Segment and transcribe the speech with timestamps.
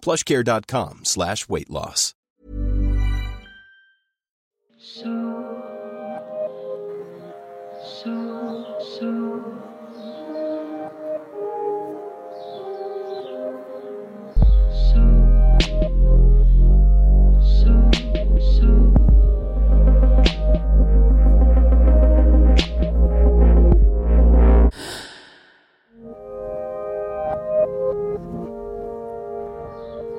[0.00, 2.14] plushcare.com slash weight loss.
[4.78, 5.12] So,
[8.02, 9.27] so, so.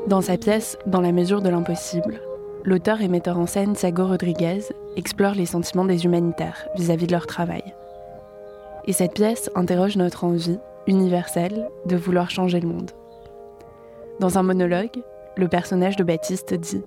[0.10, 2.20] Dans sa pièce Dans la mesure de l'impossible,
[2.64, 4.62] l'auteur et metteur en scène Thiago Rodriguez
[4.96, 7.64] explore les sentiments des humanitaires vis-à-vis de leur travail.
[8.86, 10.58] Et cette pièce interroge notre envie,
[10.88, 12.90] universelle, de vouloir changer le monde.
[14.20, 15.04] Dans un monologue,
[15.38, 16.84] le personnage de Baptiste dit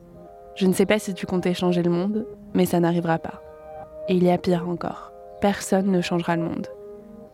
[0.57, 3.41] Je ne sais pas si tu comptais changer le monde, mais ça n'arrivera pas.
[4.09, 6.69] Et il y a pire encore personne ne changera le monde.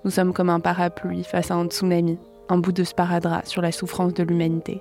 [0.04, 3.70] Nous sommes comme un parapluie face à un tsunami, un bout de sparadrap sur la
[3.70, 4.80] souffrance de l'humanité.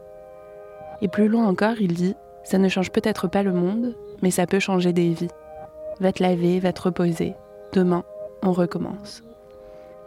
[1.02, 4.48] Et plus loin encore, il dit Ça ne change peut-être pas le monde, mais ça
[4.48, 5.28] peut changer des vies.
[6.00, 7.34] Va te laver, va te reposer.
[7.74, 8.04] Demain,
[8.44, 9.24] on recommence.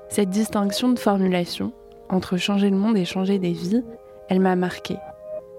[0.09, 1.73] Cette distinction de formulation
[2.09, 3.85] entre changer le monde et changer des vies,
[4.29, 4.99] elle m'a marquée.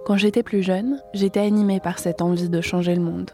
[0.05, 3.31] Quand j'étais plus jeune, j'étais animée par cette envie de changer le monde.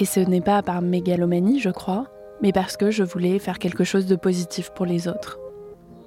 [0.00, 2.06] Et ce n'est pas par mégalomanie, je crois,
[2.42, 5.38] mais parce que je voulais faire quelque chose de positif pour les autres.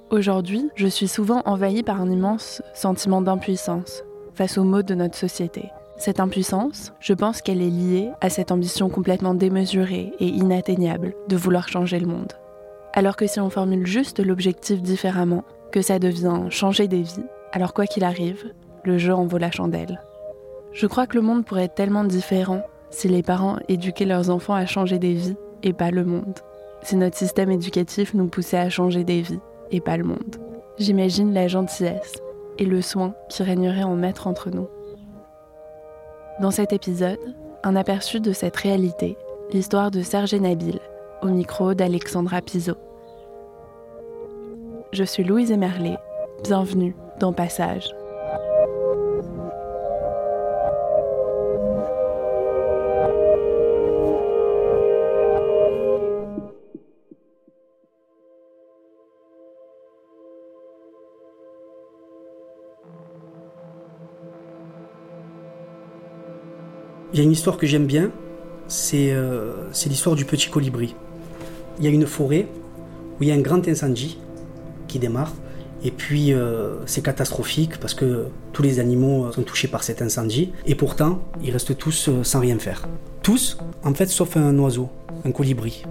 [0.09, 5.17] Aujourd'hui, je suis souvent envahie par un immense sentiment d'impuissance face aux maux de notre
[5.17, 5.69] société.
[5.97, 11.35] Cette impuissance, je pense qu'elle est liée à cette ambition complètement démesurée et inatteignable de
[11.35, 12.33] vouloir changer le monde.
[12.93, 17.73] Alors que si on formule juste l'objectif différemment, que ça devient changer des vies, alors
[17.73, 18.51] quoi qu'il arrive,
[18.83, 20.01] le jeu en vaut la chandelle.
[20.73, 24.55] Je crois que le monde pourrait être tellement différent si les parents éduquaient leurs enfants
[24.55, 26.39] à changer des vies et pas le monde.
[26.81, 30.37] Si notre système éducatif nous poussait à changer des vies et pas le monde.
[30.79, 32.15] J'imagine la gentillesse
[32.61, 34.69] et le soin qui régnerait en maître entre nous.
[36.39, 37.17] Dans cet épisode,
[37.63, 39.17] un aperçu de cette réalité,
[39.51, 40.79] l'histoire de Serge Nabil,
[41.23, 42.77] au micro d'Alexandra Pizot.
[44.94, 45.97] Je suis Louise Emerlet,
[46.44, 47.89] bienvenue dans Passage.
[67.21, 68.11] Y a une histoire que j'aime bien,
[68.93, 70.95] euh, c'est l'histoire du petit colibri.
[71.77, 72.47] Il y a une forêt
[73.19, 74.17] où il y a un grand incendie
[74.87, 75.33] qui démarre.
[75.83, 80.51] Et puis euh, c'est catastrophique parce que tous les animaux sont touchés par cet incendie.
[80.65, 82.87] Et pourtant, ils restent tous euh, sans rien faire.
[83.21, 84.89] Tous, en fait, sauf un oiseau,
[85.23, 85.83] un colibri.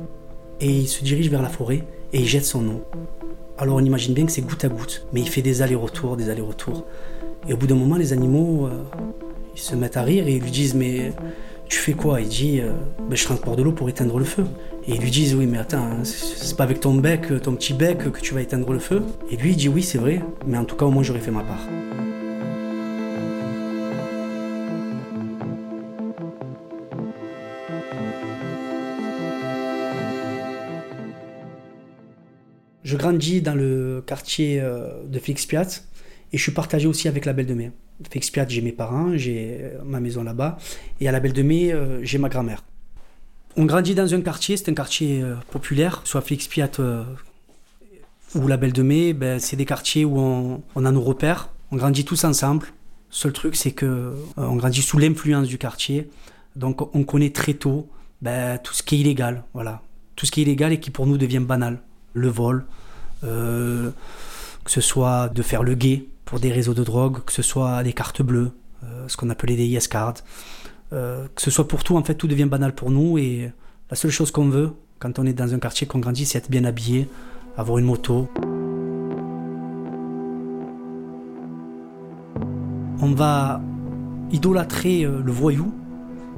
[0.60, 2.84] Et il se dirige vers la forêt et il jette son eau.
[3.56, 6.28] Alors on imagine bien que c'est goutte à goutte, mais il fait des allers-retours, des
[6.28, 6.86] allers-retours.
[7.48, 8.68] Et au bout d'un moment, les animaux
[9.54, 11.12] ils se mettent à rire et ils lui disent Mais
[11.68, 12.20] tu fais quoi?
[12.20, 12.72] Il dit euh,
[13.08, 14.44] ben, Je transporte de l'eau pour éteindre le feu.
[14.86, 17.74] Et ils lui disent Oui, mais attends, hein, c'est pas avec ton bec, ton petit
[17.74, 19.02] bec, que tu vas éteindre le feu.
[19.30, 21.30] Et lui, il dit Oui, c'est vrai, mais en tout cas, au moins, j'aurais fait
[21.30, 21.66] ma part.
[32.90, 35.66] Je grandis dans le quartier euh, de Piat
[36.32, 37.72] et je suis partagé aussi avec la Belle de Mai.
[38.08, 40.58] Fexpiat, j'ai mes parents, j'ai euh, ma maison là-bas.
[41.00, 42.64] Et à la Belle de Mai, euh, j'ai ma grand-mère.
[43.56, 46.70] On grandit dans un quartier, c'est un quartier euh, populaire, soit Fexpiat
[48.36, 51.50] ou la Belle de Mai, ben, c'est des quartiers où on, a nos repères.
[51.72, 52.68] On grandit tous ensemble.
[53.10, 56.08] Seul truc, c'est que on grandit sous l'influence du quartier.
[56.54, 57.88] Donc on connaît très tôt
[58.22, 59.42] ben, tout ce qui est illégal.
[59.52, 59.82] Voilà.
[60.14, 61.80] Tout ce qui est illégal et qui pour nous devient banal.
[62.12, 62.66] Le vol,
[63.22, 63.92] que
[64.66, 67.92] ce soit de faire le guet, pour des réseaux de drogue, que ce soit des
[67.92, 68.52] cartes bleues,
[68.84, 70.14] euh, ce qu'on appelait des yes cards,
[70.92, 73.18] que ce soit pour tout, en fait, tout devient banal pour nous.
[73.18, 73.50] Et
[73.90, 76.50] la seule chose qu'on veut, quand on est dans un quartier qu'on grandit, c'est être
[76.50, 77.08] bien habillé,
[77.56, 78.28] avoir une moto.
[83.02, 83.60] On va
[84.30, 85.74] idolâtrer le voyou,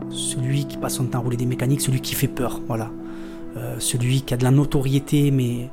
[0.08, 2.90] celui qui passe son temps à rouler des mécaniques, celui qui fait peur, voilà.
[3.78, 5.70] celui qui a de la notoriété, mais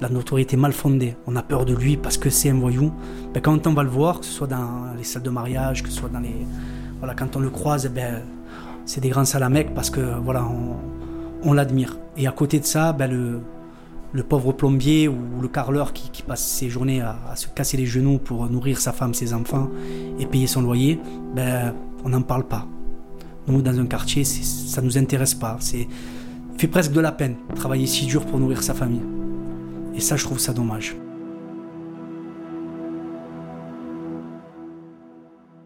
[0.00, 1.16] la notoriété mal fondée.
[1.26, 2.92] On a peur de lui parce que c'est un voyou.
[3.32, 5.88] Ben, quand on va le voir, que ce soit dans les salles de mariage, que
[5.88, 6.46] ce soit dans les.
[6.98, 8.22] Voilà, quand on le croise, ben,
[8.84, 10.46] c'est des grands salamecs parce que voilà,
[11.42, 11.98] on, l'admire.
[12.16, 13.40] Et à côté de ça, ben, le,
[14.12, 18.18] le pauvre plombier ou le carreleur qui, passe ses journées à, se casser les genoux
[18.18, 19.68] pour nourrir sa femme, ses enfants
[20.18, 20.98] et payer son loyer,
[21.34, 22.66] ben, on n'en parle pas.
[23.46, 25.56] Nous, dans un quartier, ça ne nous intéresse pas.
[25.60, 25.86] C'est
[26.58, 29.15] fait presque de la peine travailler si dur pour nourrir sa famille.
[29.96, 30.94] Et ça, je trouve ça dommage.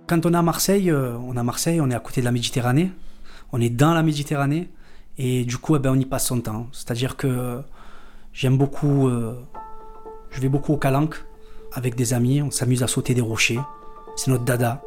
[0.06, 2.26] Quand on est à Marseille, euh, on est à Marseille, on est à côté de
[2.26, 2.90] la Méditerranée,
[3.52, 4.70] on est dans la Méditerranée,
[5.18, 6.68] et du coup, eh ben, on y passe son temps.
[6.72, 7.60] C'est-à-dire que
[8.32, 9.34] j'aime beaucoup, euh,
[10.30, 11.24] je vais beaucoup au calanques
[11.72, 13.60] avec des amis, on s'amuse à sauter des rochers,
[14.16, 14.82] c'est notre dada.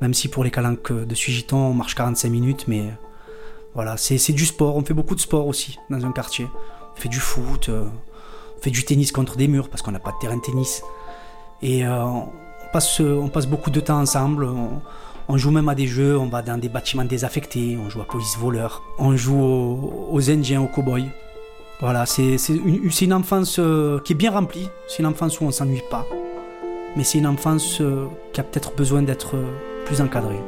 [0.00, 2.90] Même si pour les calanques de Sugiton, on marche 45 minutes, mais
[3.74, 6.46] voilà, c'est du sport, on fait beaucoup de sport aussi dans un quartier.
[6.94, 7.86] On fait du foot, euh,
[8.62, 10.82] fait du tennis contre des murs parce qu'on n'a pas de terrain de tennis.
[11.60, 12.28] Et euh, on,
[12.72, 14.48] passe, beaucoup de temps ensemble.
[15.28, 18.04] On, joue même à des jeux, on va dans des bâtiments désaffectés, on joue à
[18.04, 19.40] police voleur, on joue
[20.10, 21.08] aux, Indiens, aux cow-boys.
[21.80, 25.50] Voilà, c'est une, une, enfance euh, qui est bien remplie, c'est une enfance où on
[25.50, 26.06] s'ennuie pas.
[26.96, 29.34] Mais c'est une enfance euh, qui a peut-être besoin d'être
[29.86, 30.40] plus encadrée.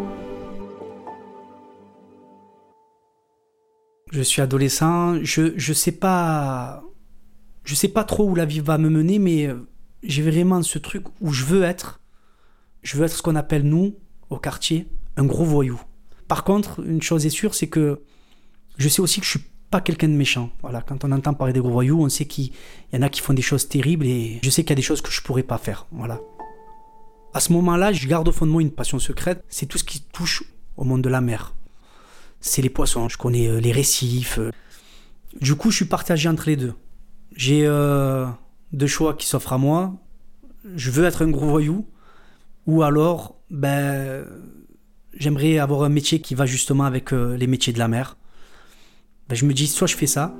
[4.12, 6.84] Je suis adolescent, je ne sais pas
[7.64, 9.66] je sais pas trop où la vie va me mener, mais euh,
[10.02, 12.00] j'ai vraiment ce truc où je veux être.
[12.82, 13.96] Je veux être ce qu'on appelle, nous,
[14.30, 15.80] au quartier, un gros voyou.
[16.28, 18.02] Par contre, une chose est sûre, c'est que
[18.76, 20.50] je sais aussi que je suis pas quelqu'un de méchant.
[20.62, 22.52] Voilà, quand on entend parler des gros voyous, on sait qu'il
[22.92, 24.82] y en a qui font des choses terribles et je sais qu'il y a des
[24.82, 25.86] choses que je pourrais pas faire.
[25.90, 26.20] Voilà.
[27.32, 29.84] À ce moment-là, je garde au fond de moi une passion secrète, c'est tout ce
[29.84, 30.44] qui touche
[30.76, 31.54] au monde de la mer.
[32.40, 34.38] C'est les poissons, je connais euh, les récifs.
[34.38, 34.52] Euh.
[35.40, 36.74] Du coup, je suis partagé entre les deux.
[37.36, 38.26] J'ai euh,
[38.72, 39.94] deux choix qui s'offrent à moi.
[40.76, 41.84] Je veux être un gros voyou,
[42.66, 44.24] ou alors, ben,
[45.14, 48.16] j'aimerais avoir un métier qui va justement avec euh, les métiers de la mer.
[49.28, 50.32] Ben, je me dis, soit je fais ça,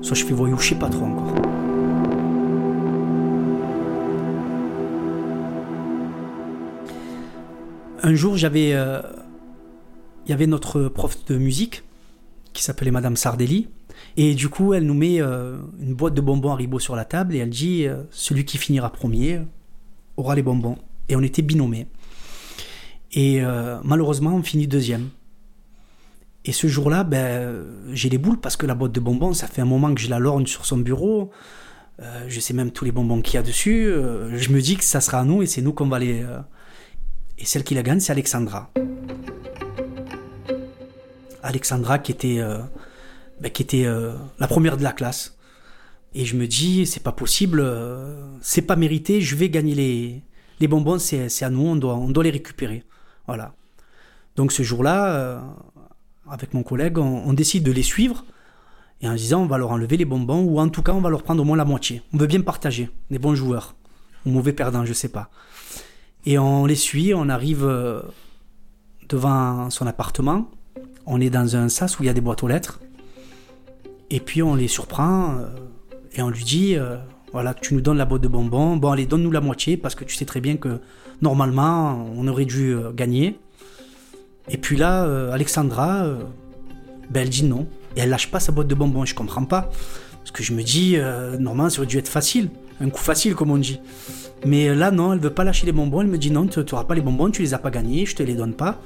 [0.00, 1.34] soit je fais voyou, je sais pas trop encore.
[8.00, 9.02] Un jour, j'avais, euh,
[10.24, 11.82] il y avait notre prof de musique
[12.52, 13.68] qui s'appelait Madame Sardelli
[14.16, 17.34] et du coup, elle nous met euh, une boîte de bonbons Haribo sur la table
[17.34, 19.40] et elle dit euh, celui qui finira premier
[20.16, 20.78] aura les bonbons.
[21.08, 21.86] Et on était binomés.
[23.12, 25.08] Et euh, malheureusement, on finit deuxième.
[26.44, 29.60] Et ce jour-là, ben, j'ai les boules parce que la boîte de bonbons, ça fait
[29.60, 31.30] un moment que je la lorgne sur son bureau.
[32.26, 33.84] je sais même tous les bonbons qu'il y a dessus.
[33.86, 36.24] je me dis que ça sera à nous et c'est nous qu'on va les.
[37.38, 38.70] Et celle qui la gagne, c'est Alexandra.
[41.42, 42.40] Alexandra qui était
[43.40, 45.36] bah, qui était euh, la première de la classe.
[46.14, 50.22] Et je me dis, c'est pas possible, euh, c'est pas mérité, je vais gagner les,
[50.58, 52.82] les bonbons, c'est à nous, on doit, on doit les récupérer.
[53.26, 53.54] Voilà.
[54.34, 55.38] Donc ce jour-là, euh,
[56.28, 58.24] avec mon collègue, on, décide de les suivre
[59.00, 61.10] et en disant on va leur enlever les bonbons ou en tout cas on va
[61.10, 62.02] leur prendre au moins la moitié.
[62.12, 63.74] On veut bien partager, des bons joueurs
[64.26, 65.30] ou mauvais perdants, je sais pas.
[66.24, 67.66] Et on les suit, on arrive
[69.08, 70.50] devant son appartement,
[71.06, 72.80] on est dans un sas où il y a des boîtes aux lettres
[74.10, 75.46] et puis on les surprend euh,
[76.14, 76.96] et on lui dit euh,
[77.32, 78.76] voilà, tu nous donnes la boîte de bonbons.
[78.76, 80.80] Bon, allez, donne-nous la moitié parce que tu sais très bien que
[81.20, 83.38] normalement on aurait dû euh, gagner.
[84.50, 86.06] Et puis là, Alexandra,
[87.10, 87.66] ben, elle dit non.
[87.96, 89.04] Et elle lâche pas sa boîte de bonbons.
[89.04, 89.68] Je comprends pas.
[90.20, 90.96] Parce que je me dis,
[91.38, 92.48] normalement ça aurait dû être facile.
[92.80, 93.78] Un coup facile, comme on dit.
[94.46, 96.00] Mais là, non, elle veut pas lâcher les bonbons.
[96.00, 98.16] Elle me dit non, tu n'auras pas les bonbons, tu les as pas gagnés, je
[98.16, 98.80] te les donne pas.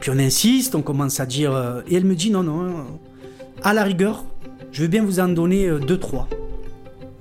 [0.00, 1.52] Puis on insiste, on commence à dire.
[1.86, 2.86] et elle me dit non, non
[3.62, 4.24] à la rigueur,
[4.72, 5.70] je veux bien vous en donner 2-3.
[5.74, 6.18] Euh,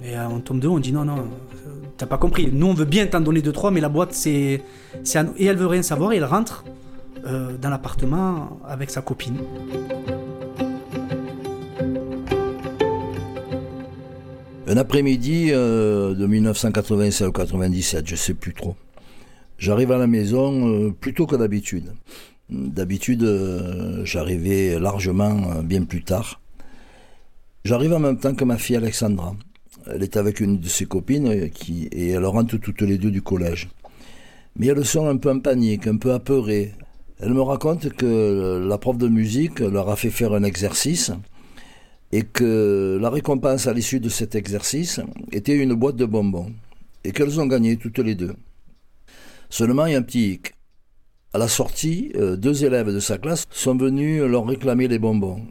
[0.03, 2.49] et euh, on tombe deux, on dit non, non, euh, t'as pas compris.
[2.51, 4.61] Nous, on veut bien t'en donner 2-3, mais la boîte, c'est.
[5.15, 5.33] À nous.
[5.37, 6.63] Et elle veut rien savoir, et elle rentre
[7.23, 9.37] dans l'appartement avec sa copine.
[14.67, 18.75] Un après-midi de 1987 ou 97, je sais plus trop.
[19.59, 21.93] J'arrive à la maison plus tôt que d'habitude.
[22.51, 26.41] D'habitude, euh, j'arrivais largement euh, bien plus tard.
[27.63, 29.37] J'arrive en même temps que ma fille Alexandra.
[29.89, 33.09] Elle est avec une de ses copines euh, qui, et elles rentrent toutes les deux
[33.09, 33.69] du collège.
[34.57, 36.73] Mais elles sont un peu en panique, un peu apeurées.
[37.21, 41.11] Elle me raconte que la prof de musique leur a fait faire un exercice
[42.11, 44.99] et que la récompense à l'issue de cet exercice
[45.31, 46.51] était une boîte de bonbons
[47.05, 48.33] et qu'elles ont gagné toutes les deux.
[49.49, 50.53] Seulement, il y a un petit hic.
[51.33, 55.41] À la sortie, euh, deux élèves de sa classe sont venus leur réclamer les bonbons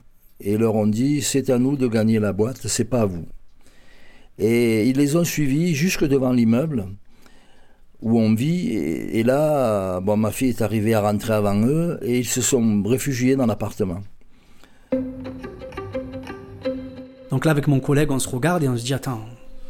[0.41, 3.27] et leur ont dit c'est à nous de gagner la boîte, c'est pas à vous.
[4.39, 6.87] Et ils les ont suivis jusque devant l'immeuble
[8.03, 8.69] où on vit.
[8.73, 12.83] Et, là, bon, ma fille est arrivée à rentrer avant eux et ils se sont
[12.83, 14.01] réfugiés dans l'appartement.
[17.31, 19.21] Donc là, avec mon collègue, on se regarde et on se dit attends,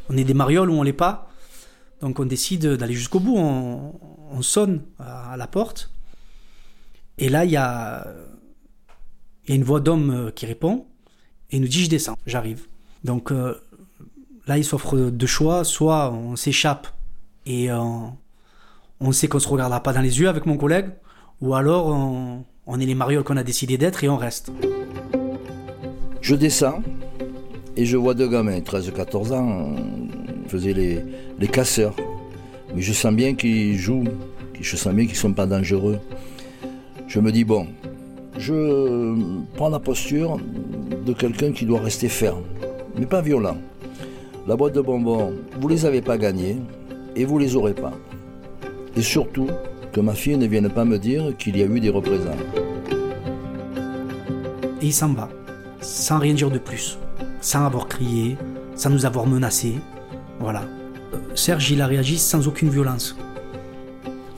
[0.08, 1.30] on est des marioles ou on l'est pas?
[2.00, 3.36] Donc on décide d'aller jusqu'au bout.
[3.36, 5.90] On, sonne à la porte.
[7.18, 8.06] Et là, il y a,
[9.48, 10.86] une voix d'homme euh, qui répond
[11.50, 12.66] et nous dit je descends, j'arrive.
[13.04, 13.54] Donc euh,
[14.46, 16.86] là, il s'offre deux choix soit on s'échappe
[17.46, 18.16] et on,
[19.00, 20.90] on sait qu'on se regardera pas dans les yeux avec mon collègue,
[21.40, 21.88] ou alors
[22.66, 24.52] on, est les marioles qu'on a décidé d'être et on reste.
[26.20, 26.82] Je descends
[27.76, 29.74] et je vois deux gamins, 13-14 ans,
[30.46, 31.02] faisaient les,
[31.38, 31.96] les casseurs.
[32.74, 34.04] Mais je sens bien qu'ils jouent,
[34.60, 35.98] je sens bien qu'ils sont pas dangereux.
[37.10, 37.66] Je me dis, bon,
[38.38, 39.16] je
[39.56, 40.38] prends la posture
[41.04, 42.44] de quelqu'un qui doit rester ferme,
[42.96, 43.56] mais pas violent.
[44.46, 46.58] La boîte de bonbons, vous les avez pas gagnés
[47.16, 47.94] et vous les aurez pas.
[48.96, 49.48] Et surtout,
[49.92, 52.30] que ma fille ne vienne pas me dire qu'il y a eu des représents.
[54.80, 55.30] Et il s'en va,
[55.80, 56.96] sans rien dire de plus,
[57.40, 58.36] sans avoir crié,
[58.76, 59.74] sans nous avoir menacés.
[60.38, 60.62] Voilà.
[61.34, 63.16] Serge, il a réagi sans aucune violence.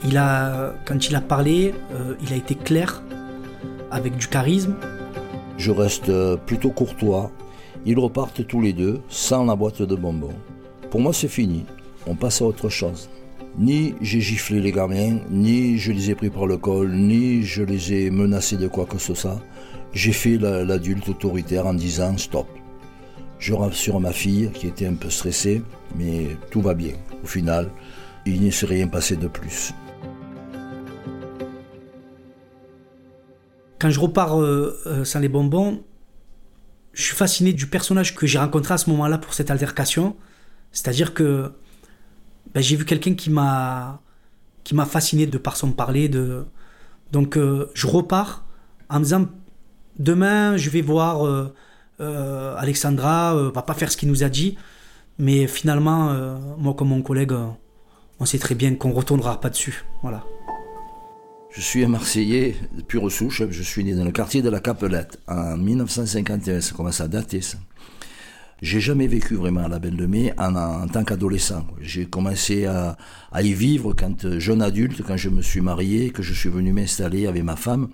[0.05, 3.03] Il a, quand il a parlé, euh, il a été clair,
[3.89, 4.75] avec du charisme.
[5.57, 7.31] Je reste euh, plutôt courtois.
[7.85, 10.35] Ils repartent tous les deux, sans la boîte de bonbons.
[10.91, 11.65] Pour moi, c'est fini.
[12.05, 13.09] On passe à autre chose.
[13.57, 17.61] Ni j'ai giflé les gamins, ni je les ai pris par le col, ni je
[17.63, 19.39] les ai menacés de quoi que ce soit.
[19.93, 22.47] J'ai fait l'adulte autoritaire en disant stop.
[23.37, 25.61] Je rassure ma fille qui était un peu stressée,
[25.95, 26.93] mais tout va bien.
[27.23, 27.69] Au final,
[28.25, 29.73] il ne s'est rien passé de plus.
[33.83, 35.83] Quand je repars euh, euh, sans les bonbons,
[36.93, 40.15] je suis fasciné du personnage que j'ai rencontré à ce moment-là pour cette altercation.
[40.71, 41.51] C'est-à-dire que
[42.53, 43.99] ben, j'ai vu quelqu'un qui m'a
[44.63, 46.09] qui m'a fasciné de par son parler.
[47.11, 48.45] Donc euh, je repars
[48.89, 49.27] en me disant
[49.99, 51.53] demain je vais voir euh,
[51.99, 54.57] euh, Alexandra, va pas faire ce qu'il nous a dit,
[55.19, 56.15] mais finalement
[56.57, 57.33] moi comme mon collègue,
[58.21, 59.83] on sait très bien qu'on retournera pas dessus.
[60.03, 60.23] Voilà.
[61.55, 62.55] Je suis un Marseillais
[62.87, 63.43] pure souche.
[63.51, 66.61] Je suis né dans le quartier de la Capelette en 1951.
[66.61, 67.59] Ça commence à dater ça.
[68.63, 71.63] J'ai jamais vécu vraiment à la Belle de Mai en, tant qu'adolescent.
[71.79, 72.97] J'ai commencé à,
[73.39, 76.73] y vivre quand euh, jeune adulte, quand je me suis marié, que je suis venu
[76.73, 77.89] m'installer avec ma femme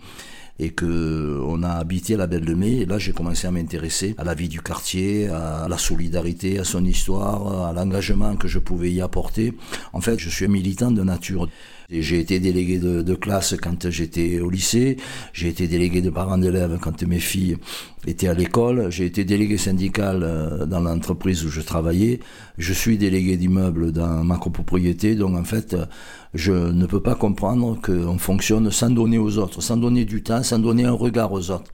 [0.58, 2.86] et que on a habité à la Belle de Mai.
[2.86, 6.86] Là, j'ai commencé à m'intéresser à la vie du quartier, à la solidarité, à son
[6.86, 9.54] histoire, à l'engagement que je pouvais y apporter.
[9.92, 11.50] En fait, je suis militant de nature.
[11.92, 14.98] J'ai été délégué de, classe quand j'étais au lycée,
[15.34, 17.58] j'ai été délégué de parents d'élèves quand mes filles
[18.06, 22.20] étaient à l'école, j'ai été délégué syndical euh, dans l'entreprise où je travaillais,
[22.60, 25.76] je suis délégué d'immeuble dans ma copropriété, donc en fait,
[26.36, 30.44] je ne peux pas comprendre qu'on fonctionne sans donner aux autres, sans donner du temps,
[30.44, 31.72] sans donner un regard aux autres.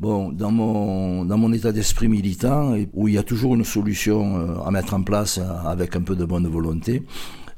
[0.00, 4.38] Bon, dans mon, dans mon état d'esprit militant, où il y a toujours une solution
[4.38, 7.04] euh, à mettre en place avec un peu de bonne volonté,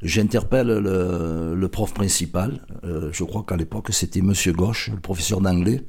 [0.05, 5.81] J'interpelle le, prof principal, euh, je crois qu'à l'époque c'était Monsieur Gauche, le professeur d'anglais,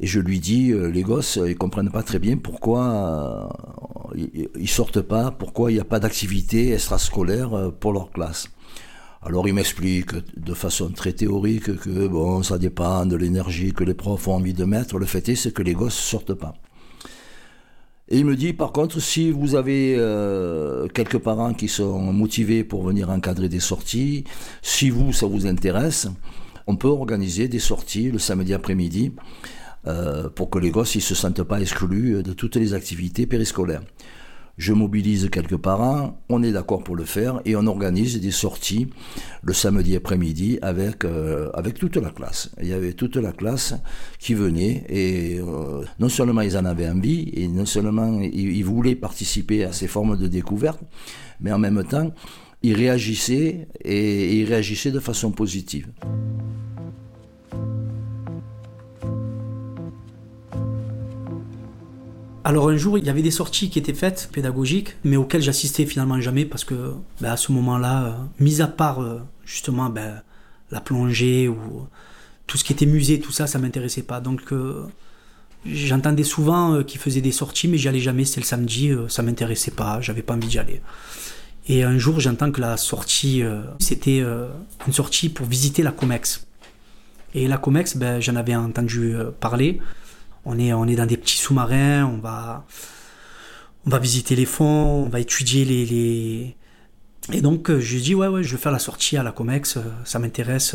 [0.00, 3.52] et je lui dis, euh, les gosses, ils comprennent pas très bien pourquoi
[4.16, 8.48] euh, ils, sortent pas, pourquoi il n'y a pas d'activité extrascolaire pour leur classe.
[9.20, 13.92] Alors il m'explique de façon très théorique que bon, ça dépend de l'énergie que les
[13.92, 14.98] profs ont envie de mettre.
[14.98, 16.54] Le fait est, c'est que les gosses sortent pas.
[18.10, 22.82] Il me dit, par contre, si vous avez euh, quelques parents qui sont motivés pour
[22.82, 24.24] venir encadrer des sorties,
[24.62, 26.08] si vous, ça vous intéresse,
[26.66, 29.12] on peut organiser des sorties le samedi après-midi
[29.86, 33.82] euh, pour que les gosses ne se sentent pas exclus de toutes les activités périscolaires
[34.58, 38.88] je mobilise quelques parents, on est d'accord pour le faire et on organise des sorties
[39.42, 42.50] le samedi après-midi avec euh, avec toute la classe.
[42.60, 43.74] Il y avait toute la classe
[44.18, 48.96] qui venait et euh, non seulement ils en avaient envie et non seulement ils, voulaient
[48.96, 50.80] participer à ces formes de découverte,
[51.40, 52.10] mais en même temps
[52.64, 55.86] ils réagissaient et ils réagissaient de façon positive.
[62.48, 65.84] Alors un jour, il y avait des sorties qui étaient faites, pédagogiques, mais auxquelles j'assistais
[65.84, 70.22] finalement jamais parce que ben, à ce moment-là, euh, mis à part euh, justement ben,
[70.70, 71.86] la plongée ou
[72.46, 74.20] tout ce qui était musée, tout ça, ça m'intéressait pas.
[74.20, 74.86] Donc euh,
[75.66, 78.24] j'entendais souvent euh, qu'il faisait des sorties, mais j'y allais jamais.
[78.24, 80.80] C'était le samedi, euh, ça m'intéressait pas, j'avais pas envie d'y aller.
[81.68, 83.42] Et un jour, j'entends que la sortie,
[83.78, 84.20] c'était
[84.86, 86.46] une sortie pour visiter la Comex.
[87.34, 89.78] Et la Comex, ben, j'en avais entendu parler.
[90.44, 92.64] On est, on est dans des petits sous-marins, on va,
[93.86, 96.56] on va visiter les fonds, on va étudier les, les...
[97.32, 100.18] Et donc, je dis, ouais, ouais, je vais faire la sortie à la Comex, ça
[100.18, 100.74] m'intéresse.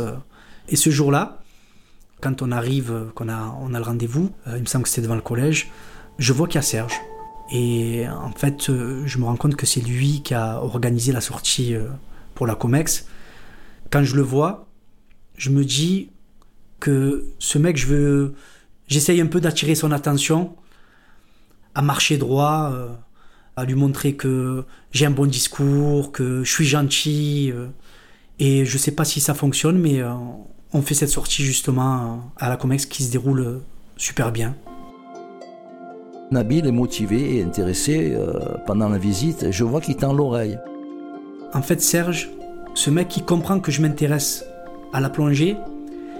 [0.69, 1.43] Et ce jour-là,
[2.23, 5.01] quand on arrive, qu'on a, on a le rendez-vous, euh, il me semble que c'était
[5.01, 5.69] devant le collège,
[6.19, 6.93] je vois qu'il y a Serge.
[7.51, 11.19] Et en fait, euh, je me rends compte que c'est lui qui a organisé la
[11.19, 11.89] sortie euh,
[12.33, 13.07] pour la COMEX.
[13.91, 14.67] Quand je le vois,
[15.35, 16.11] je me dis
[16.79, 18.35] que ce mec, je veux,
[18.93, 20.55] j'essaye un peu d'attirer son attention,
[21.75, 22.71] à marcher droit,
[23.55, 27.51] à lui montrer que j'ai un bon discours, que je suis gentil.
[28.39, 30.01] et je sais pas si ça fonctionne, mais
[30.73, 33.61] on fait cette sortie justement à la Comex qui se déroule
[33.97, 34.55] super bien.
[36.31, 39.51] Nabil est motivé et intéressé euh, pendant la visite.
[39.51, 40.57] Je vois qu'il tend l'oreille.
[41.53, 42.31] En fait, Serge,
[42.73, 44.43] ce mec qui comprend que je m'intéresse
[44.93, 45.57] à la plongée,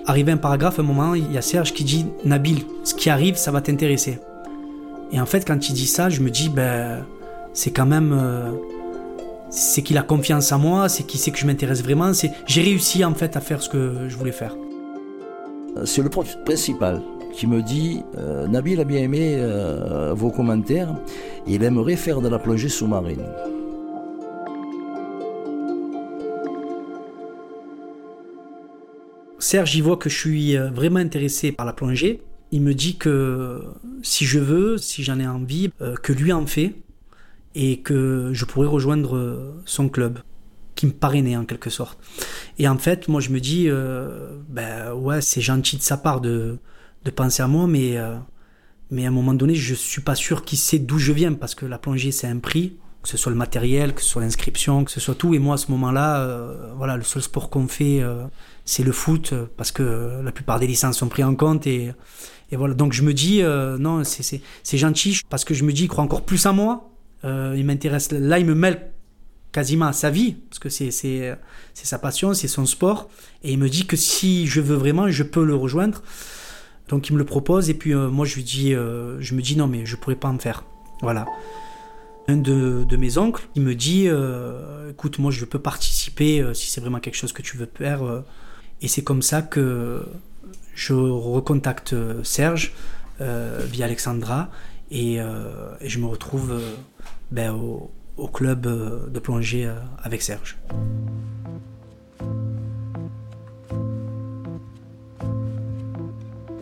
[0.05, 3.35] arrivé un paragraphe, un moment, il y a Serge qui dit Nabil, ce qui arrive,
[3.35, 4.19] ça va t'intéresser.
[5.11, 7.05] Et en fait, quand il dit ça, je me dis, ben,
[7.53, 8.13] c'est quand même.
[8.13, 8.51] Euh,
[9.49, 12.11] c'est qu'il a confiance en moi, c'est qu'il sait que je m'intéresse vraiment.
[12.47, 14.55] J'ai réussi en fait à faire ce que je voulais faire.
[15.85, 17.01] C'est le principal
[17.33, 20.95] qui me dit euh, Nabil a bien aimé euh, vos commentaires,
[21.47, 23.23] il aimerait faire de la plongée sous-marine.
[29.43, 32.21] Serge, il voit que je suis euh, vraiment intéressé par la plongée.
[32.51, 33.63] Il me dit que
[34.01, 35.71] si je veux, si j'en ai envie,
[36.03, 36.75] que lui en fait,
[37.55, 40.19] et que je pourrais rejoindre son club
[40.75, 41.99] qui me parrainait en quelque sorte.
[42.57, 46.21] Et en fait, moi je me dis, euh, ben ouais, c'est gentil de sa part
[46.21, 46.59] de,
[47.15, 48.15] penser à moi, mais, euh,
[48.91, 51.55] mais à un moment donné, je suis pas sûr qu'il sait d'où je viens parce
[51.55, 54.83] que la plongée c'est un prix, que ce soit le matériel, que ce soit l'inscription,
[54.85, 55.35] que ce soit tout.
[55.35, 58.01] Et moi à ce moment-là, euh, voilà, le seul sport qu'on fait,
[58.65, 61.93] c'est le foot parce que la plupart des licences sont prises en compte et,
[62.51, 62.73] voilà.
[62.75, 63.41] Donc je me dis,
[63.79, 66.89] non, c'est gentil parce que je me dis, il croit encore plus à moi
[67.25, 68.11] euh, il m'intéresse.
[68.11, 68.91] Là, il me mêle
[69.51, 70.89] quasiment à sa vie, parce que c'est,
[71.73, 73.09] sa passion, c'est son sport.
[73.43, 76.01] Et il me dit que si je veux vraiment, je peux le rejoindre.
[76.89, 79.41] Donc il me le propose, et puis euh, moi je lui dis, euh, je me
[79.41, 80.65] dis non, mais je pourrais pas en faire.
[81.01, 81.25] Voilà.
[82.27, 84.07] Un de, mes oncles, il me dit,
[84.89, 88.23] écoute, moi je peux participer si c'est vraiment quelque chose que tu veux faire.
[88.81, 90.05] et c'est comme ça que
[90.73, 92.73] je recontacte Serge
[93.19, 94.49] via Alexandra,
[94.89, 95.19] et,
[95.81, 96.61] je me retrouve
[97.33, 97.51] ben,
[98.17, 100.57] au, club euh, de plongée euh, avec Serge.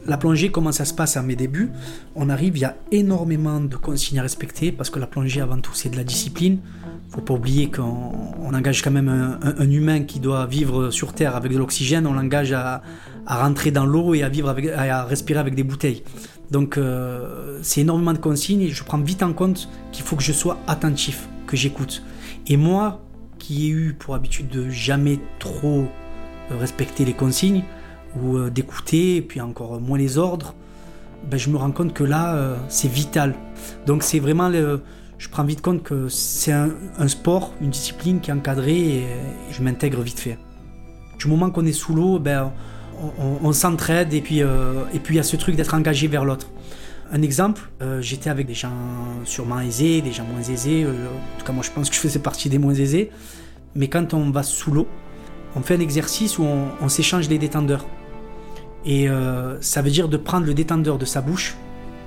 [0.08, 1.70] La plongée, comment ça se passe à mes débuts
[2.16, 5.60] On arrive, il y a énormément de consignes à respecter parce que la plongée, avant
[5.60, 6.60] tout, c'est de la discipline.
[7.10, 11.52] Faut pas oublier qu'on engage quand même un, humain qui doit vivre sur Terre avec
[11.52, 12.08] de l'oxygène.
[12.08, 12.82] On l'engage à,
[13.28, 16.04] rentrer dans l'eau et à vivre à respirer avec des bouteilles.
[16.50, 20.24] Donc euh, c'est énormément de consignes et je prends vite en compte qu'il faut que
[20.24, 22.04] je sois attentif, que j'écoute.
[22.48, 23.02] Et moi,
[23.38, 25.86] qui ai eu pour habitude de jamais trop
[26.50, 27.64] respecter les consignes
[28.20, 30.56] ou euh, d'écouter et puis encore moins les ordres,
[31.30, 33.36] ben, je me rends compte que là c'est vital.
[33.86, 34.82] Donc c'est vraiment le,
[35.20, 39.06] je prends vite compte que c'est un, sport, une discipline qui est encadrée et,
[39.52, 40.40] je m'intègre vite fait.
[41.20, 42.52] Du moment qu'on est sous l'eau, ben
[43.20, 46.26] on, s'entraide et puis euh, et puis il y a ce truc d'être engagé vers
[46.26, 46.48] l'autre.
[47.14, 48.72] Un exemple, euh, j'étais avec des gens
[49.26, 50.84] sûrement aisés, des gens moins aisés.
[50.84, 53.12] Euh, en tout cas, moi, je pense que je faisais partie des moins aisés.
[53.76, 54.88] Mais quand on va sous l'eau,
[55.56, 57.86] on fait un exercice où on, s'échange les détendeurs.
[58.86, 59.08] Et
[59.62, 61.56] ça veut dire de prendre le détendeur de sa bouche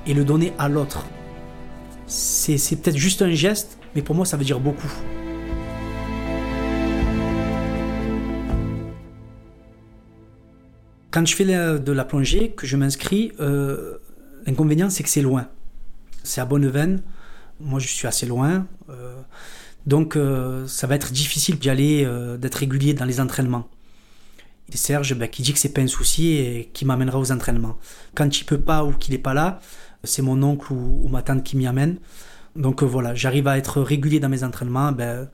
[0.06, 1.06] et le donner à l'autre.
[2.06, 4.90] C'est peut-être juste un geste, mais pour moi, ça veut dire beaucoup.
[11.14, 13.98] Quand je fais de la plongée, que je m'inscris, euh,
[14.48, 15.46] l'inconvénient c'est que c'est loin.
[16.24, 17.02] C'est à Bonneveine.
[17.60, 18.66] Moi je suis assez loin.
[18.90, 19.14] Euh,
[19.86, 22.04] donc euh, ça va être difficile d'y aller,
[22.40, 23.68] d'être régulier dans les entraînements.
[24.72, 27.76] Serge ben, qui dit que c'est pas un souci et qui m'amènera aux entraînements.
[28.14, 29.60] Quand il peut pas ou qu'il n'est pas là,
[30.02, 31.98] c'est mon oncle ou, ma tante qui m'y amène.
[32.56, 35.28] Donc voilà, j'arrive à être régulier dans mes entraînements ben,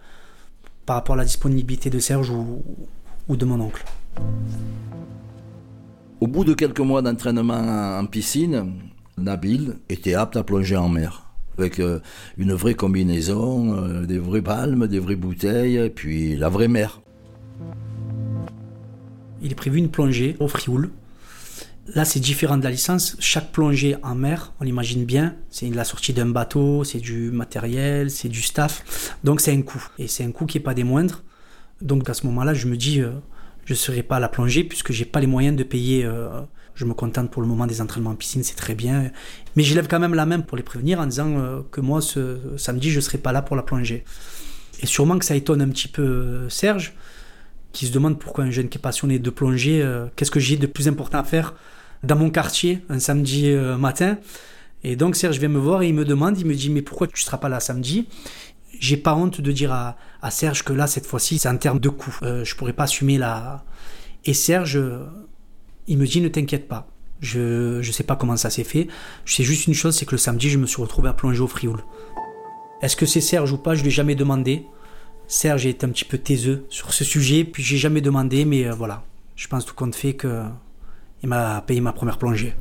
[0.87, 2.65] par rapport à la disponibilité de Serge ou,
[3.29, 3.85] ou de mon oncle.
[6.21, 8.75] Au bout de quelques mois d'entraînement en piscine,
[9.17, 11.31] Nabil était apte à plonger en mer.
[11.57, 12.01] Avec euh,
[12.37, 17.01] une vraie combinaison, euh, des vraies palmes, des vraies bouteilles, et puis la vraie mer.
[19.43, 20.91] Il est prévu une plongée au Frioul.
[21.95, 23.17] Là, c'est différent de la licence.
[23.19, 28.11] Chaque plongée en mer, on l'imagine bien, c'est la sortie d'un bateau, c'est du matériel,
[28.11, 29.17] c'est du staff.
[29.25, 29.85] Donc, c'est un coût.
[29.99, 31.25] Et c'est un coût qui n'est pas des moindres.
[31.81, 33.11] Donc, à ce moment-là, je me dis, euh,
[33.65, 36.05] je ne serai pas à la plongée puisque j'ai pas les moyens de payer.
[36.05, 36.29] Euh,
[36.75, 39.11] je me contente pour le moment des entraînements en piscine, c'est très bien.
[39.57, 42.01] Mais je lève quand même la main pour les prévenir en disant euh, que moi,
[42.01, 44.05] ce samedi, je ne serai pas là pour la plongée.
[44.83, 46.95] Et sûrement que ça étonne un petit peu Serge,
[47.73, 50.67] qui se demande pourquoi un jeune qui est passionné de plongée, qu'est-ce que j'ai de
[50.67, 51.55] plus important à faire
[52.03, 54.19] dans mon quartier un samedi euh, matin.
[54.83, 57.07] Et donc Serge vient me voir et il me demande, il me dit mais pourquoi
[57.07, 58.09] tu ne seras pas là samedi?
[58.79, 59.97] J'ai pas honte de dire à,
[60.31, 62.17] Serge que là cette fois-ci c'est en termes de coût.
[62.23, 63.65] Euh, je pourrais pas assumer la.
[64.25, 64.81] Et Serge,
[65.87, 66.89] il me dit ne t'inquiète pas.
[67.21, 68.89] Je ne sais pas comment ça s'est fait.
[69.27, 71.41] Je sais juste une chose, c'est que le samedi je me suis retrouvé à plonger
[71.41, 71.85] au Frioul.
[72.81, 73.75] Est-ce que c'est Serge ou pas?
[73.75, 74.65] Je lui ai jamais demandé.
[75.31, 78.73] Serge est un petit peu taiseux sur ce sujet, puis j'ai jamais demandé, mais euh,
[78.73, 79.05] voilà.
[79.37, 80.43] Je pense tout compte fait que
[81.23, 82.53] il m'a payé ma première plongée.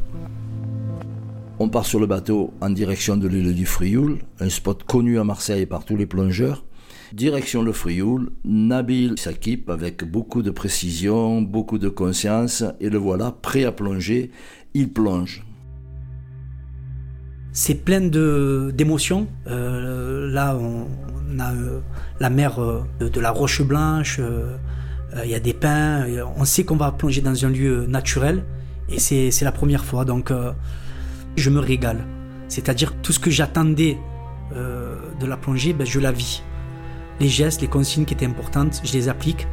[1.58, 5.24] On part sur le bateau en direction de l'île du Frioul, un spot connu à
[5.24, 6.64] Marseille par tous les plongeurs.
[7.12, 13.32] Direction le Frioul, Nabil s'équipe avec beaucoup de précision, beaucoup de conscience, et le voilà
[13.32, 14.30] prêt à plonger.
[14.76, 15.44] Il plonge.
[17.52, 19.28] C'est plein d'émotions.
[19.48, 21.80] Euh, là, on, a euh,
[22.20, 24.20] la mer euh, de, la Roche Blanche,
[25.24, 26.06] il y a des pins,
[26.38, 28.44] on sait qu'on va plonger dans un lieu naturel
[28.90, 30.32] et c'est la première fois, donc
[31.36, 32.06] je me régale.
[32.48, 33.98] C'est-à-dire tout ce que j'attendais
[34.52, 36.44] de la plongée, ben, je la vis.
[37.20, 39.48] Les gestes, les consignes qui étaient importantes, je les applique.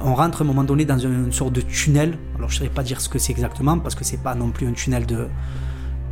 [0.00, 2.18] On rentre à un moment donné dans une sorte de tunnel.
[2.36, 4.50] Alors je ne saurais pas dire ce que c'est exactement parce que c'est pas non
[4.50, 5.26] plus un tunnel de.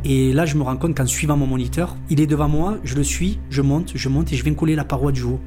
[0.05, 2.93] Et là, je me rends compte qu'en suivant mon moniteur, il est devant moi, je
[2.93, 5.39] le suis, je monte, je monte et je viens coller la paroi du haut.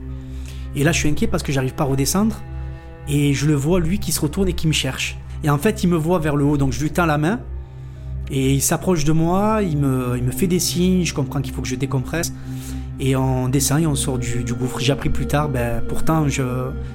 [0.75, 2.43] Et là, je suis inquiet parce que j'arrive pas à redescendre
[3.09, 5.17] et je le vois lui qui se retourne et qui me cherche.
[5.45, 7.41] Et en fait, il me voit vers le haut, donc je lui tends la main
[8.31, 11.69] et il s'approche de moi, il me, fait des signes, je comprends qu'il faut que
[11.69, 12.35] je décompresse.
[13.01, 14.81] Et on descend et on sort du, gouffre.
[14.81, 16.27] J'ai appris plus tard, ben, pourtant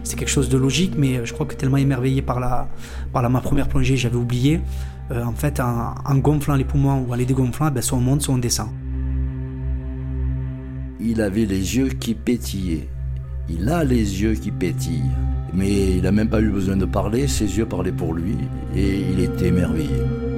[0.04, 2.68] c'est quelque chose de logique, mais je crois que tellement émerveillé par,
[3.14, 4.60] par la, ma première plongée, j'avais oublié.
[5.12, 8.22] Euh, en fait, en, gonflant les poumons ou en les dégonflant, ben, soit on monte,
[8.22, 8.70] soit on descend.
[11.00, 12.88] Il avait les yeux qui pétillaient.
[13.50, 15.12] Il a les yeux qui pétillent.
[15.54, 18.36] Mais il n'a même pas eu besoin de parler, ses yeux parlaient pour lui
[18.76, 20.33] et il était émerveillé.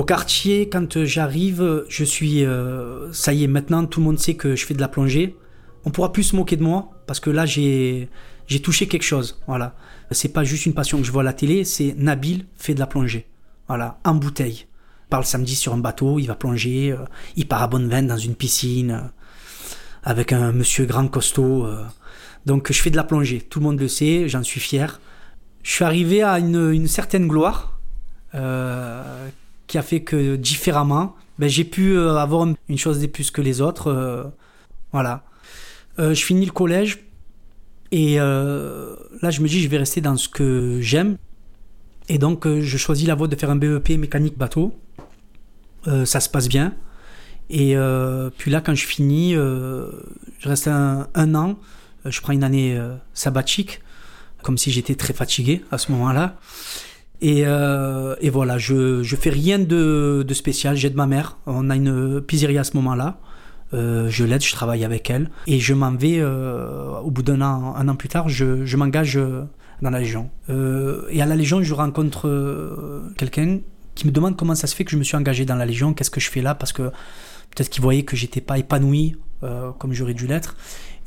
[0.00, 2.42] Au quartier, quand j'arrive, je suis.
[2.42, 5.36] Euh, ça y est, maintenant tout le monde sait que je fais de la plongée.
[5.84, 8.08] On pourra plus se moquer de moi parce que là j'ai
[8.46, 9.42] j'ai touché quelque chose.
[9.46, 9.76] Voilà,
[10.10, 12.80] c'est pas juste une passion que je vois à la télé, c'est Nabil fait de
[12.80, 13.26] la plongée.
[13.68, 14.68] Voilà, en bouteille.
[15.12, 17.04] Il le samedi sur un bateau, il va plonger, euh,
[17.36, 19.00] il part à Bonne-Veine dans une piscine euh,
[20.02, 21.68] avec un monsieur grand costaud.
[22.46, 24.98] Donc je fais de la plongée, tout le monde le sait, j'en suis fier.
[25.62, 27.78] Je suis arrivé à une, certaine gloire
[29.70, 33.60] qui a fait que différemment, ben, j'ai pu avoir une chose de plus que les
[33.60, 34.32] autres.
[34.92, 35.24] voilà.
[35.98, 36.98] je finis le collège
[37.92, 41.16] et là je me dis je vais rester dans ce que j'aime.
[42.10, 44.76] Et donc, euh, je choisis la voie de faire un BEP mécanique bateau.
[45.86, 46.74] Euh, ça se passe bien.
[47.50, 49.88] Et euh, puis là, quand je finis, je
[50.48, 51.56] reste un, an.
[52.04, 52.76] Je prends une année
[53.14, 53.80] sabbatique,
[54.42, 56.36] comme si j'étais très fatigué à ce moment-là.
[57.22, 57.44] Et,
[58.30, 60.76] voilà, je, je fais rien de, spécial.
[60.76, 61.38] J'aide ma mère.
[61.46, 63.18] On a une pizzeria à ce moment-là.
[63.72, 65.30] je l'aide, je travaille avec elle.
[65.46, 69.18] Et je m'en vais, au bout d'un an, un an plus tard, je, je m'engage
[69.82, 70.30] dans la Légion.
[70.48, 73.60] Euh, et à la Légion, je rencontre euh, quelqu'un
[73.94, 75.94] qui me demande comment ça se fait que je me suis engagé dans la Légion,
[75.94, 76.82] qu'est-ce que je fais là, parce que
[77.50, 80.56] peut-être qu'il voyait que j'étais pas épanoui euh, comme j'aurais dû l'être.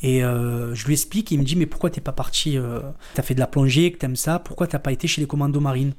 [0.03, 2.57] Et je lui explique, il me dit mais pourquoi t'es pas parti,
[3.13, 5.61] t'as fait de la plongée, que t'aimes ça, pourquoi t'as pas été chez les commandos
[5.61, 5.93] marines?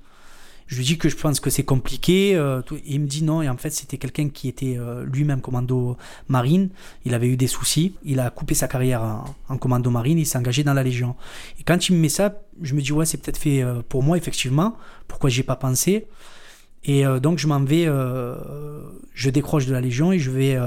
[0.67, 2.35] Je lui dis que je pense que c'est compliqué.
[2.35, 5.97] Euh, il me dit non, et en fait, c'était quelqu'un qui était euh, lui-même commando
[6.29, 6.71] marine.
[7.05, 7.95] Il avait eu des soucis.
[8.05, 10.19] Il a coupé sa carrière en, commando marine.
[10.19, 11.17] Il s'est engagé dans la Légion.
[11.61, 14.03] Et quand il me met ça, je me dis ouais, c'est peut-être fait euh, pour
[14.03, 14.77] moi, effectivement.
[15.07, 16.07] Pourquoi j'ai pas pensé?
[16.87, 17.87] Et donc, je m'en vais,
[19.15, 20.59] je décroche de la Légion et je vais,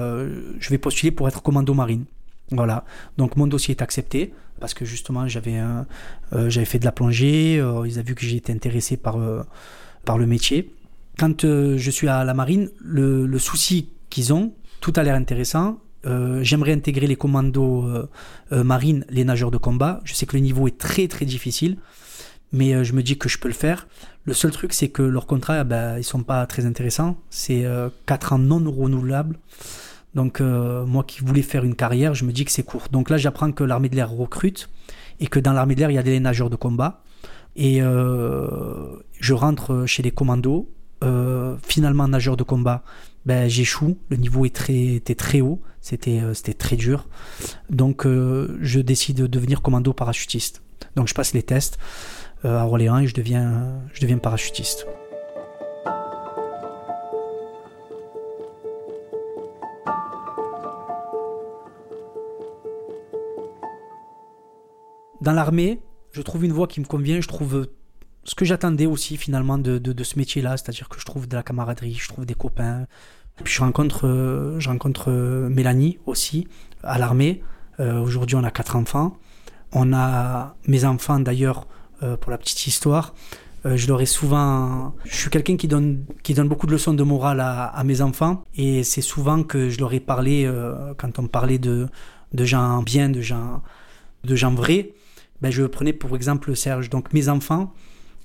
[0.60, 2.06] je vais postuler pour être commando marine.
[2.52, 2.86] Voilà.
[3.18, 5.62] Donc, mon dossier est accepté parce que justement, j'avais,
[6.32, 7.56] j'avais fait de la plongée.
[7.56, 9.18] ils ont vu que j'étais intéressé par
[10.08, 10.74] par le métier.
[11.20, 15.80] Quand euh, je suis à la marine, le, souci qu'ils ont, tout a l'air intéressant.
[16.06, 20.00] Euh, j'aimerais intégrer les commandos euh, marines, les nageurs de combat.
[20.06, 21.78] Je sais que le niveau est très très difficile,
[22.54, 23.88] mais je me dis que je peux le faire.
[24.24, 27.18] Le seul truc, c'est que leurs contrats, eh ben, ils sont pas très intéressants.
[27.30, 27.66] C'est
[28.06, 29.38] 4 ans non renouvelables.
[30.17, 32.88] Donc moi qui voulais faire une carrière, je me dis que c'est court.
[32.91, 34.67] Donc là j'apprends que l'armée de l'air recrute
[35.19, 37.03] et que dans l'armée de l'air il y a des nageurs de combat.
[37.56, 40.67] Et je rentre chez les commandos.
[41.62, 42.84] finalement nageur de combat,
[43.27, 43.99] ben, j'échoue.
[44.10, 45.62] Le niveau était très haut.
[45.82, 46.19] C'était,
[46.58, 47.08] très dur.
[47.69, 50.63] Donc je décide de devenir commando parachutiste.
[50.95, 51.77] Donc je passe les tests
[52.43, 54.88] à Orléans et je deviens parachutiste.
[65.28, 65.82] Dans l'armée,
[66.13, 67.68] je trouve une voie qui me convient, je trouve
[68.24, 71.98] ce que j'attendais aussi finalement de, ce métier-là, c'est-à-dire que je trouve de la camaraderie,
[72.00, 72.88] je trouve des copains.
[73.44, 76.48] puis je rencontre, euh, je rencontre euh, Mélanie aussi
[76.82, 77.44] à l'armée.
[77.82, 79.18] Euh, aujourd'hui, on a quatre enfants.
[79.74, 81.68] On a mes enfants d'ailleurs,
[82.22, 83.13] pour la petite histoire.
[83.66, 84.96] je leur ai souvent.
[85.04, 88.00] Je suis quelqu'un qui donne, qui donne beaucoup de leçons de morale à, à mes
[88.00, 88.46] enfants.
[88.56, 90.50] Et c'est souvent que je leur ai parlé,
[90.98, 91.90] quand on parlait de,
[92.32, 93.62] de gens bien, de gens,
[94.24, 94.94] de gens vrais
[95.41, 96.89] ben, je prenais pour exemple Serge.
[96.89, 97.73] Donc mes enfants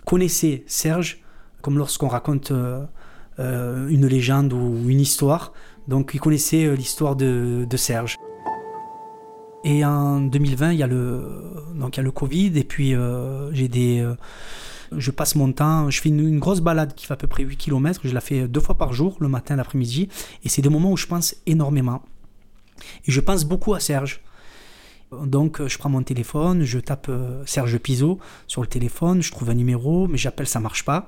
[0.04, 1.22] connaissaient Serge
[1.62, 2.84] comme lorsqu'on raconte euh,
[3.38, 5.52] euh, une légende ou une histoire.
[5.88, 8.18] Donc ils connaissaient euh, l'histoire de, Serge.
[9.64, 11.24] Et en 2020, il y a le,
[11.74, 12.96] donc il y a le Covid et puis
[13.52, 14.04] j'ai des...
[14.90, 17.44] je passe mon temps, je fais une, une, grosse balade qui fait à peu près
[17.44, 20.08] 8 km, je la fais deux fois par jour, le matin, l'après-midi,
[20.42, 22.02] et c'est des moments où je pense énormément.
[23.06, 24.20] Et je pense beaucoup à Serge.
[25.26, 29.50] Donc je prends mon téléphone, je tape euh, Serge Pizot sur le téléphone, je trouve
[29.50, 31.06] un numéro, mais j'appelle, ça marche pas.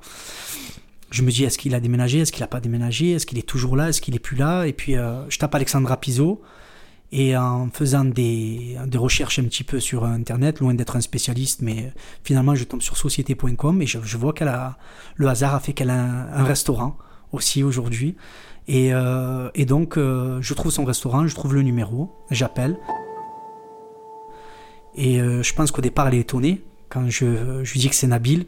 [1.11, 3.47] Je me dis est-ce qu'il a déménagé, est-ce qu'il n'a pas déménagé, est-ce qu'il est
[3.47, 4.65] toujours là, est-ce qu'il est plus là?
[4.65, 6.41] Et puis euh, je tape Alexandra Pizot
[7.11, 11.93] et en faisant des, recherches un petit peu sur internet, loin d'être un spécialiste, mais
[12.23, 14.77] finalement je tombe sur société.com et je, vois qu'elle a
[15.15, 16.03] le hasard a fait qu'elle a
[16.35, 16.97] un, restaurant
[17.31, 18.15] aussi aujourd'hui.
[18.69, 22.75] Euh, et donc je trouve son restaurant, je trouve le numéro, j'appelle.
[24.95, 28.07] Et euh, je pense qu'au départ, elle est étonnée quand je, lui dis que c'est
[28.07, 28.45] Nabil.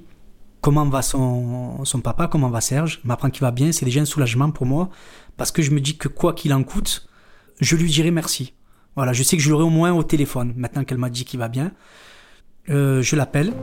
[0.62, 2.28] Comment va son, papa?
[2.28, 3.02] Comment va Serge?
[3.04, 3.72] M'apprend qu'il va bien.
[3.72, 4.90] C'est déjà un soulagement pour moi
[5.36, 7.08] parce que je me dis que quoi qu'il en coûte,
[7.60, 8.54] je lui dirai merci.
[8.96, 11.40] Voilà, je sais que je l'aurai au moins au téléphone maintenant qu'elle m'a dit qu'il
[11.40, 11.72] va bien.
[12.70, 13.54] Euh, je l'appelle.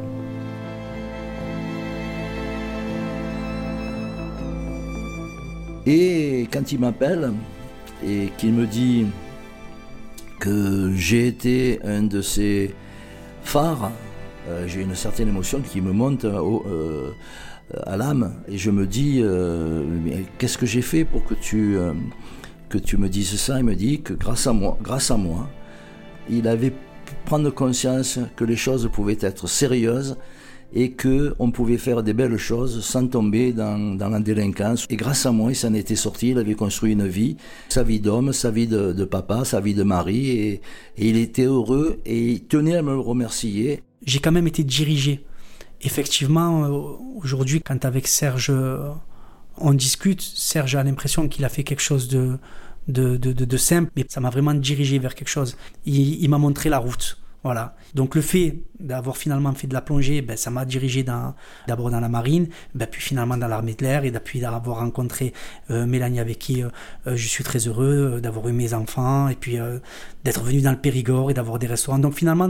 [5.87, 7.33] Et quand il m'appelle
[8.07, 9.07] et qu'il me dit
[10.41, 12.75] que j'ai été un de ces
[13.43, 13.93] phares.
[14.49, 17.13] Euh, j'ai une certaine émotion qui me monte euh,
[17.85, 19.85] à l'âme et je me dis euh,
[20.39, 21.79] qu'est-ce que j'ai fait pour que tu
[22.69, 25.49] que tu me dises ça Il me dit que grâce à moi, grâce à moi,
[26.29, 30.17] il avait pu prendre conscience que les choses pouvaient être sérieuses
[30.75, 34.87] et que on pouvait faire des belles choses sans tomber dans, la délinquance.
[34.91, 37.37] Et grâce à moi, il s'en était sorti, il avait construit une vie,
[37.69, 40.61] sa vie d'homme, sa vie de, papa, sa vie de mari, et,
[40.99, 43.83] il était heureux et il tenait à me remercier.
[44.05, 45.25] J'ai quand même été dirigé.
[45.81, 48.91] Effectivement, euh, aujourd'hui, quand avec Serge euh,
[49.59, 52.39] on discute, Serge a l'impression qu'il a fait quelque chose de,
[52.89, 55.57] de, de, simple, mais ça m'a vraiment dirigé vers quelque chose.
[55.87, 57.19] Il m'a montré la route.
[57.45, 57.77] Voilà.
[57.95, 62.01] Donc le fait d'avoir finalement fait de la plongée, ben, ça m'a dirigé d'abord dans
[62.01, 65.35] la marine, ben, puis finalement dans l'armée de l'air, et depuis d'avoir rencontré
[65.71, 66.71] euh, Mélanie avec qui euh,
[67.07, 69.59] euh, je suis très heureux, d'avoir eu mes enfants, et puis
[70.25, 71.99] d'être venu dans le Périgord et d'avoir des restaurants.
[71.99, 72.49] Donc finalement,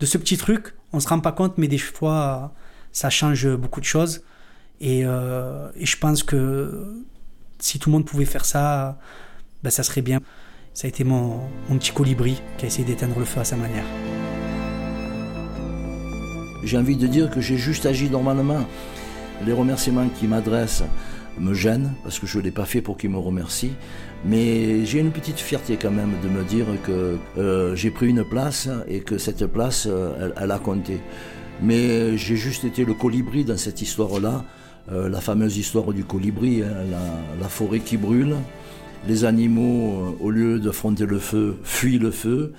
[0.00, 2.54] de ce petit truc, on se rend pas compte, mais des fois,
[2.92, 4.22] ça change beaucoup de choses.
[4.80, 7.04] Et, et je pense que
[7.58, 8.98] si tout le monde pouvait faire ça,
[9.62, 10.20] ben, ça serait bien.
[10.72, 13.56] Ça a été mon, mon petit colibri qui a essayé d'éteindre le feu à sa
[13.56, 13.84] manière.
[16.64, 18.64] J'ai envie de dire que j'ai juste agi normalement.
[19.44, 20.82] Les remerciements qu'il m'adresse
[21.38, 23.72] me gênent parce que je ne l'ai pas fait pour qu'il me remercie.
[24.24, 28.24] Mais j'ai une petite fierté quand même de me dire que euh, j'ai pris une
[28.24, 31.00] place et que cette place, euh, elle, a compté.
[31.62, 34.44] Mais j'ai juste été le colibri dans cette histoire-là,
[34.90, 38.36] euh, la fameuse histoire du colibri, hein, la, la, forêt qui brûle,
[39.06, 42.54] les animaux, au lieu d'affronter le feu, fuient le feu.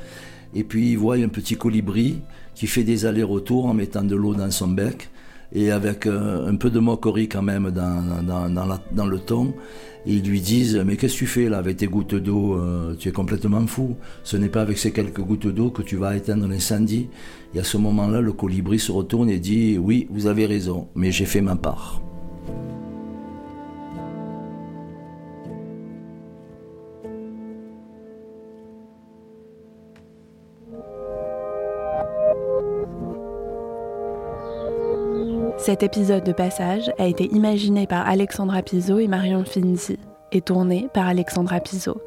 [0.53, 2.21] Et puis ils voient un petit colibri
[2.55, 5.09] qui fait des allers-retours en mettant de l'eau dans son bec
[5.53, 9.53] et avec euh, un peu de moquerie quand même dans, le ton.
[10.05, 12.95] Et ils lui disent Mais qu'est-ce que tu fais là avec tes gouttes d'eau euh,
[12.97, 13.95] Tu es complètement fou.
[14.23, 17.07] Ce n'est pas avec ces quelques gouttes d'eau que tu vas éteindre l'incendie.
[17.53, 21.11] Et à ce moment-là, le colibri se retourne et dit Oui, vous avez raison, mais
[21.11, 22.01] j'ai fait ma part.
[35.65, 39.97] Cet épisode de passage a été imaginé par Alexandra Pizot et Marion Finzi
[40.31, 41.99] et tourné par Alexandra Pizot.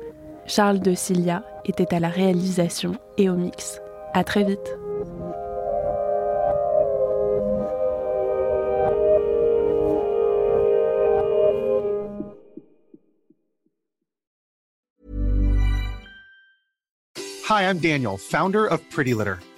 [0.46, 3.80] Charles de Cilia était à la réalisation et au mix.
[4.14, 4.78] À très vite.
[17.50, 19.38] Hi, I'm Daniel, founder of Pretty Litter.